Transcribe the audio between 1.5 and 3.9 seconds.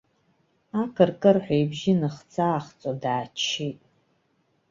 ибжьы ныхҵа-аахҵо дааччеит.